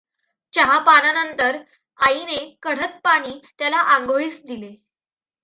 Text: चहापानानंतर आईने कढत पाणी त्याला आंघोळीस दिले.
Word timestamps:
चहापानानंतर 0.53 1.57
आईने 1.99 2.37
कढत 2.61 2.99
पाणी 3.03 3.39
त्याला 3.57 3.77
आंघोळीस 3.77 4.41
दिले. 4.43 4.75